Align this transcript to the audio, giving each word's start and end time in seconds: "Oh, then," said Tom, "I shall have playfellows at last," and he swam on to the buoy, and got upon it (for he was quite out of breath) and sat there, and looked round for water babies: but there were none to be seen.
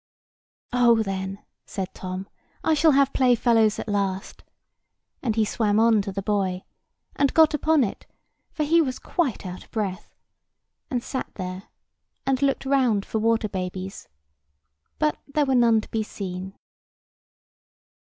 "Oh, 0.73 1.03
then," 1.03 1.45
said 1.67 1.93
Tom, 1.93 2.27
"I 2.63 2.73
shall 2.73 2.93
have 2.93 3.13
playfellows 3.13 3.77
at 3.77 3.87
last," 3.87 4.43
and 5.21 5.35
he 5.35 5.45
swam 5.45 5.79
on 5.79 6.01
to 6.01 6.11
the 6.11 6.23
buoy, 6.23 6.65
and 7.15 7.35
got 7.35 7.53
upon 7.53 7.83
it 7.83 8.07
(for 8.51 8.63
he 8.63 8.81
was 8.81 8.97
quite 8.97 9.45
out 9.45 9.63
of 9.65 9.69
breath) 9.69 10.15
and 10.89 11.03
sat 11.03 11.29
there, 11.35 11.67
and 12.25 12.41
looked 12.41 12.65
round 12.65 13.05
for 13.05 13.19
water 13.19 13.47
babies: 13.47 14.07
but 14.97 15.19
there 15.27 15.45
were 15.45 15.53
none 15.53 15.81
to 15.81 15.89
be 15.91 16.01
seen. 16.01 16.57